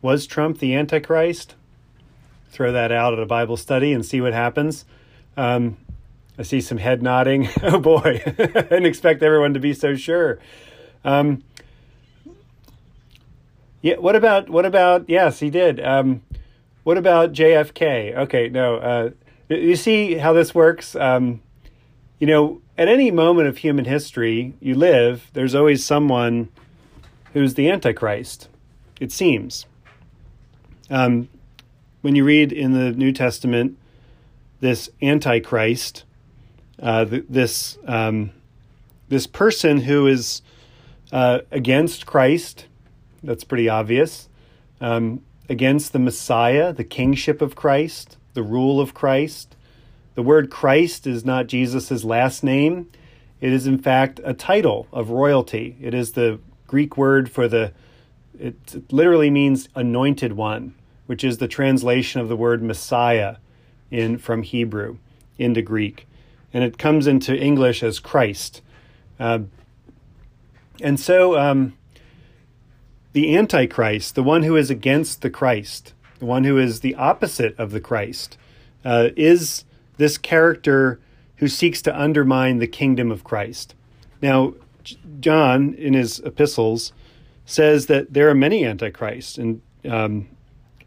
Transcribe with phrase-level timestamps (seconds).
[0.00, 1.54] Was Trump the Antichrist?
[2.50, 4.84] Throw that out at a Bible study and see what happens.
[5.36, 5.76] Um,
[6.38, 7.48] I see some head nodding.
[7.62, 10.38] oh boy, I didn't expect everyone to be so sure.
[11.04, 11.42] Um,
[13.82, 15.04] yeah, what about what about?
[15.08, 15.78] Yes, he did.
[15.78, 16.22] Um,
[16.84, 18.16] what about JFK?
[18.16, 18.76] Okay, no.
[18.76, 19.10] Uh,
[19.48, 20.96] you see how this works.
[20.96, 21.42] Um,
[22.18, 26.48] you know, at any moment of human history you live, there's always someone
[27.32, 28.48] who's the Antichrist.
[29.00, 29.66] It seems.
[30.90, 31.28] Um,
[32.00, 33.78] when you read in the New Testament,
[34.60, 36.04] this Antichrist,
[36.80, 38.30] uh, th- this um,
[39.08, 40.42] this person who is
[41.12, 42.66] uh, against Christ,
[43.22, 44.28] that's pretty obvious,
[44.80, 49.56] um, against the Messiah, the kingship of Christ, the rule of Christ.
[50.18, 52.90] The word Christ is not Jesus' last name.
[53.40, 55.76] It is, in fact, a title of royalty.
[55.80, 57.72] It is the Greek word for the,
[58.36, 60.74] it literally means anointed one
[61.06, 63.36] which is the translation of the word Messiah
[63.92, 64.96] in from Hebrew
[65.38, 66.08] into Greek,
[66.52, 68.60] and it comes into English as Christ.
[69.20, 69.42] Uh,
[70.82, 71.78] and so, um,
[73.12, 77.56] the Antichrist, the one who is against the Christ, the one who is the opposite
[77.56, 78.36] of the Christ,
[78.84, 79.62] uh, is
[79.98, 80.98] this character
[81.36, 83.74] who seeks to undermine the kingdom of Christ.
[84.20, 84.54] Now,
[85.20, 86.92] John, in his epistles,
[87.44, 90.28] says that there are many antichrists, and um,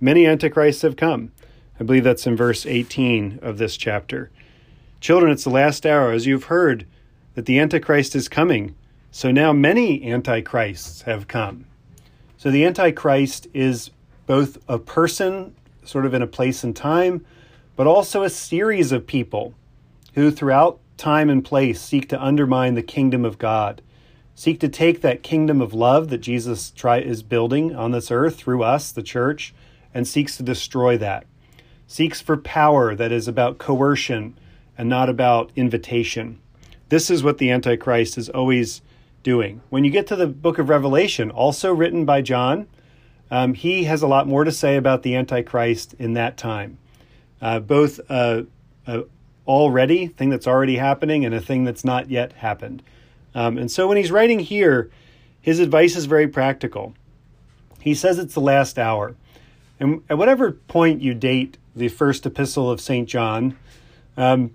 [0.00, 1.30] Many antichrists have come.
[1.78, 4.30] I believe that's in verse 18 of this chapter.
[5.00, 6.10] Children, it's the last hour.
[6.10, 6.86] As you've heard
[7.34, 8.74] that the Antichrist is coming,
[9.10, 11.66] so now many antichrists have come.
[12.38, 13.90] So the Antichrist is
[14.26, 17.24] both a person, sort of in a place and time,
[17.80, 19.54] but also a series of people
[20.12, 23.80] who, throughout time and place, seek to undermine the kingdom of God,
[24.34, 28.36] seek to take that kingdom of love that Jesus try, is building on this earth
[28.36, 29.54] through us, the church,
[29.94, 31.24] and seeks to destroy that.
[31.86, 34.38] Seeks for power that is about coercion
[34.76, 36.38] and not about invitation.
[36.90, 38.82] This is what the Antichrist is always
[39.22, 39.62] doing.
[39.70, 42.66] When you get to the book of Revelation, also written by John,
[43.30, 46.76] um, he has a lot more to say about the Antichrist in that time.
[47.40, 48.42] Uh, both uh,
[48.86, 49.02] uh,
[49.46, 52.82] already, thing that's already happening, and a thing that's not yet happened.
[53.34, 54.90] Um, and so when he's writing here,
[55.40, 56.94] his advice is very practical.
[57.80, 59.14] He says it's the last hour.
[59.78, 63.08] And at whatever point you date the first epistle of St.
[63.08, 63.56] John,
[64.16, 64.54] um,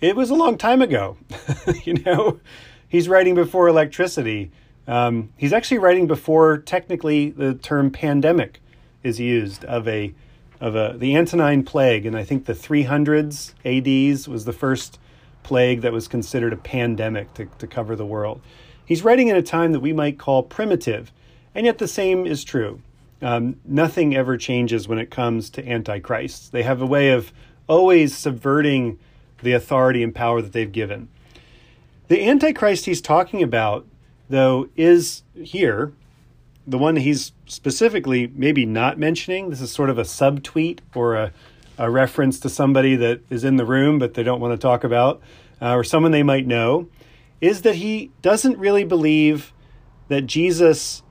[0.00, 1.16] it was a long time ago.
[1.84, 2.40] you know,
[2.88, 4.50] he's writing before electricity.
[4.88, 8.60] Um, he's actually writing before technically the term pandemic
[9.02, 10.12] is used of a
[10.60, 14.98] of a the Antonine plague, and I think the 300s ADs was the first
[15.42, 18.40] plague that was considered a pandemic to, to cover the world.
[18.84, 21.12] He's writing in a time that we might call primitive,
[21.54, 22.82] and yet the same is true.
[23.22, 26.48] Um, nothing ever changes when it comes to antichrists.
[26.48, 27.32] They have a way of
[27.66, 28.98] always subverting
[29.42, 31.08] the authority and power that they've given.
[32.08, 33.86] The antichrist he's talking about,
[34.28, 35.92] though, is here
[36.70, 39.50] the one he's specifically maybe not mentioning.
[39.50, 41.32] This is sort of a subtweet or a,
[41.78, 44.84] a reference to somebody that is in the room but they don't want to talk
[44.84, 45.20] about,
[45.60, 46.88] uh, or someone they might know,
[47.40, 49.52] is that he doesn't really believe
[50.08, 51.02] that Jesus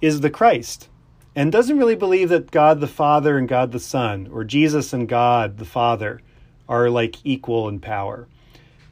[0.00, 0.88] is the Christ
[1.36, 5.08] and doesn't really believe that God the Father and God the Son, or Jesus and
[5.08, 6.20] God the Father,
[6.68, 8.26] are like equal in power.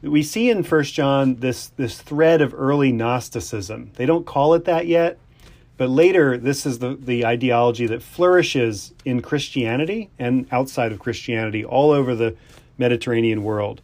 [0.01, 3.91] We see in First John this, this thread of early Gnosticism.
[3.95, 5.17] They don't call it that yet,
[5.77, 11.63] but later this is the, the ideology that flourishes in Christianity and outside of Christianity
[11.63, 12.35] all over the
[12.77, 13.81] Mediterranean world.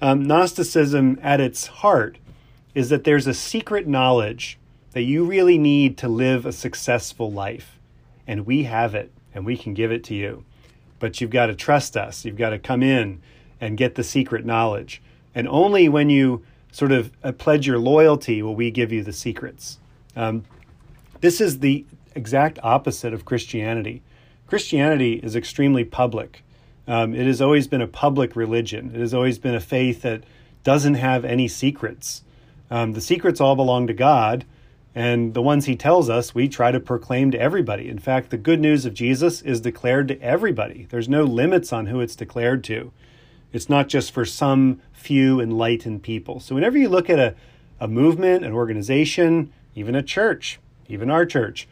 [0.00, 2.18] Um, Gnosticism, at its heart,
[2.74, 4.58] is that there's a secret knowledge
[4.92, 7.78] that you really need to live a successful life
[8.26, 10.44] and we have it and we can give it to you.
[10.98, 12.24] But you've got to trust us.
[12.24, 13.20] You've got to come in
[13.60, 15.02] and get the secret knowledge.
[15.34, 19.12] And only when you sort of uh, pledge your loyalty will we give you the
[19.12, 19.78] secrets.
[20.14, 20.44] Um,
[21.20, 21.84] this is the
[22.14, 24.02] exact opposite of Christianity.
[24.46, 26.42] Christianity is extremely public.
[26.88, 28.92] Um, it has always been a public religion.
[28.94, 30.22] It has always been a faith that
[30.62, 32.22] doesn't have any secrets.
[32.70, 34.44] Um, the secrets all belong to God,
[34.94, 37.88] and the ones he tells us, we try to proclaim to everybody.
[37.88, 40.86] In fact, the good news of Jesus is declared to everybody.
[40.88, 42.92] There's no limits on who it's declared to.
[43.52, 46.40] It's not just for some few enlightened people.
[46.40, 47.34] So, whenever you look at a,
[47.78, 51.68] a movement, an organization, even a church, even our church,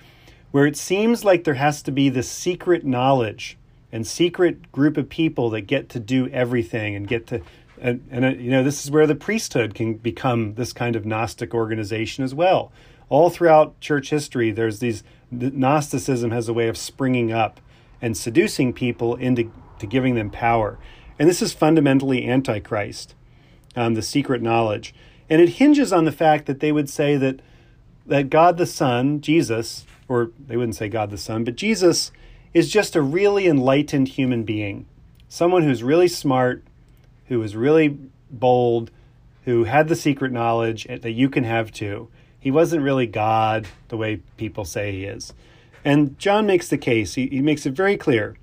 [0.51, 3.57] where it seems like there has to be this secret knowledge
[3.93, 7.41] and secret group of people that get to do everything and get to
[7.81, 11.05] and, and uh, you know this is where the priesthood can become this kind of
[11.05, 12.73] Gnostic organization as well.
[13.09, 17.61] All throughout church history, there's these Gnosticism has a way of springing up
[18.01, 20.79] and seducing people into to giving them power,
[21.19, 23.15] and this is fundamentally antichrist,
[23.77, 24.95] um, the secret knowledge,
[25.29, 27.41] and it hinges on the fact that they would say that
[28.07, 32.11] that God the Son, Jesus, or they wouldn't say God the Son, but Jesus
[32.53, 34.87] is just a really enlightened human being,
[35.29, 36.63] someone who's really smart,
[37.27, 37.99] who is really
[38.31, 38.91] bold,
[39.45, 42.09] who had the secret knowledge that you can have too.
[42.39, 45.33] He wasn't really God the way people say he is.
[45.85, 48.37] And John makes the case, he, he makes it very clear.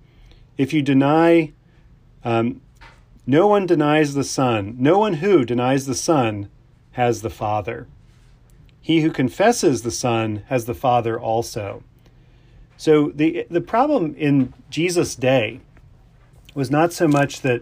[0.58, 1.54] If you deny,
[2.24, 2.62] um,
[3.26, 6.50] no one denies the Son, no one who denies the Son
[6.92, 7.88] has the Father.
[8.82, 11.84] He who confesses the Son has the Father also.
[12.78, 15.60] So the the problem in Jesus' day
[16.56, 17.62] was not so much that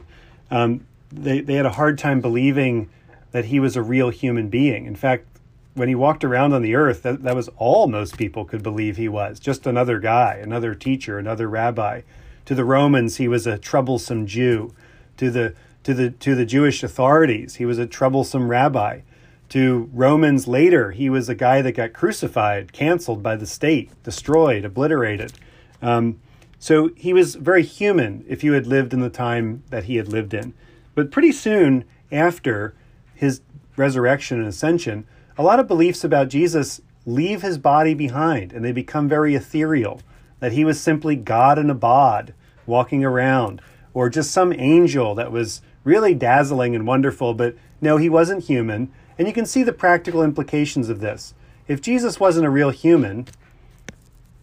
[0.49, 2.89] um, they they had a hard time believing
[3.31, 4.85] that he was a real human being.
[4.85, 5.27] In fact,
[5.73, 8.97] when he walked around on the earth, that, that was all most people could believe
[8.97, 12.01] he was just another guy, another teacher, another rabbi.
[12.45, 14.73] To the Romans, he was a troublesome Jew.
[15.17, 19.01] To the to the to the Jewish authorities, he was a troublesome rabbi
[19.49, 24.63] to Romans later, he was a guy that got crucified, canceled by the state, destroyed,
[24.63, 25.33] obliterated.
[25.81, 26.19] Um,
[26.59, 30.07] so he was very human if you had lived in the time that he had
[30.07, 30.53] lived in.
[30.93, 32.75] But pretty soon after
[33.15, 33.41] his
[33.75, 35.05] resurrection and ascension,
[35.37, 40.01] a lot of beliefs about Jesus leave his body behind and they become very ethereal.
[40.41, 42.33] That he was simply God in a bod
[42.65, 43.61] walking around,
[43.93, 48.91] or just some angel that was really dazzling and wonderful, but no, he wasn't human
[49.19, 51.33] and you can see the practical implications of this.
[51.67, 53.27] If Jesus wasn't a real human,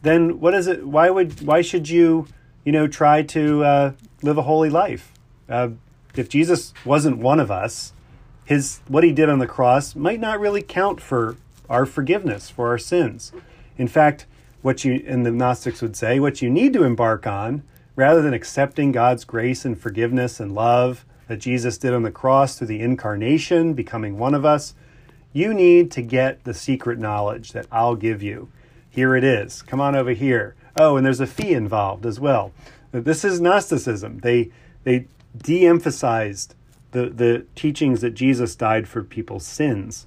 [0.03, 0.87] then what is it?
[0.87, 2.29] Why would why should you
[2.63, 3.93] you know try to uh,
[4.23, 5.13] live a holy life?
[5.49, 5.71] Uh,
[6.15, 7.95] if Jesus wasn't one of us,
[8.45, 11.37] his what he did on the cross might not really count for
[11.69, 13.33] our forgiveness for our sins.
[13.79, 14.27] In fact,
[14.63, 17.63] what you and the Gnostics would say, what you need to embark on,
[17.97, 22.57] rather than accepting God's grace and forgiveness and love that Jesus did on the cross
[22.57, 24.75] through the incarnation, becoming one of us,
[25.33, 28.49] you need to get the secret knowledge that I'll give you.
[28.89, 29.61] Here it is.
[29.63, 30.55] Come on over here.
[30.79, 32.53] Oh, and there's a fee involved as well.
[32.93, 34.21] This is Gnosticism.
[34.21, 34.51] They
[34.85, 35.07] they
[35.37, 36.55] de-emphasized
[36.93, 40.07] the the teachings that Jesus died for people's sins.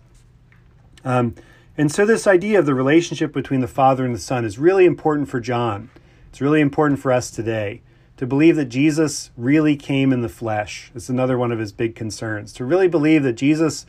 [1.06, 1.36] Um,
[1.78, 4.86] and so this idea of the relationship between the Father and the Son is really
[4.86, 5.90] important for John.
[6.30, 7.82] It's really important for us today
[8.20, 10.92] to believe that Jesus really came in the flesh.
[10.94, 12.52] It's another one of his big concerns.
[12.52, 13.86] To really believe that Jesus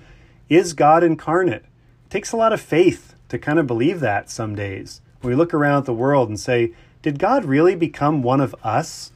[0.48, 1.64] is God incarnate.
[1.64, 5.00] It takes a lot of faith to kind of believe that some days.
[5.20, 6.72] When we look around at the world and say,
[7.02, 9.10] did God really become one of us?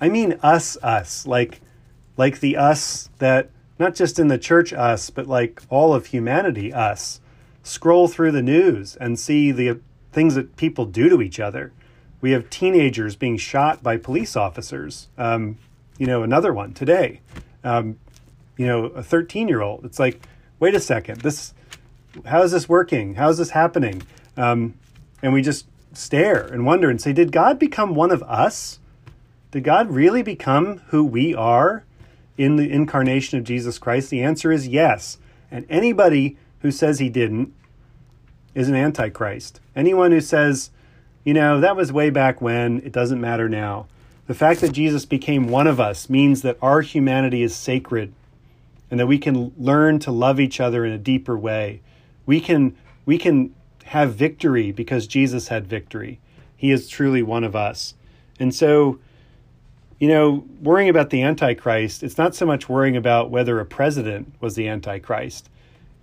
[0.00, 1.60] I mean us us, like
[2.16, 6.72] like the us that not just in the church us, but like all of humanity
[6.72, 7.20] us.
[7.62, 9.78] Scroll through the news and see the
[10.10, 11.70] things that people do to each other
[12.20, 15.08] we have teenagers being shot by police officers.
[15.16, 15.58] Um,
[15.98, 17.20] you know, another one today.
[17.64, 17.98] Um,
[18.56, 19.84] you know, a 13 year old.
[19.84, 20.20] It's like,
[20.58, 21.54] wait a second, this,
[22.26, 23.14] how is this working?
[23.14, 24.02] How is this happening?
[24.36, 24.74] Um,
[25.22, 28.78] and we just stare and wonder and say, did God become one of us?
[29.50, 31.84] Did God really become who we are
[32.36, 34.10] in the incarnation of Jesus Christ?
[34.10, 35.18] The answer is yes.
[35.50, 37.54] And anybody who says he didn't
[38.54, 39.60] is an antichrist.
[39.74, 40.70] Anyone who says,
[41.28, 42.80] you know, that was way back when.
[42.86, 43.86] It doesn't matter now.
[44.28, 48.14] The fact that Jesus became one of us means that our humanity is sacred
[48.90, 51.82] and that we can learn to love each other in a deeper way.
[52.24, 53.54] We can we can
[53.84, 56.18] have victory because Jesus had victory.
[56.56, 57.92] He is truly one of us.
[58.40, 58.98] And so,
[60.00, 64.32] you know, worrying about the Antichrist, it's not so much worrying about whether a president
[64.40, 65.50] was the Antichrist.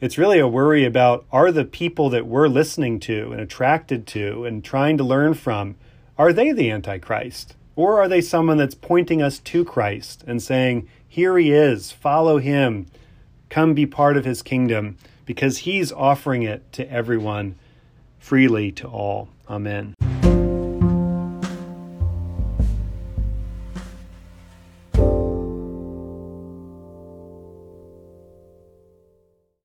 [0.01, 4.43] It's really a worry about are the people that we're listening to and attracted to
[4.43, 5.75] and trying to learn from,
[6.17, 7.55] are they the Antichrist?
[7.77, 12.39] Or are they someone that's pointing us to Christ and saying, here he is, follow
[12.39, 12.87] him,
[13.49, 17.55] come be part of his kingdom, because he's offering it to everyone
[18.19, 19.29] freely to all.
[19.49, 19.94] Amen.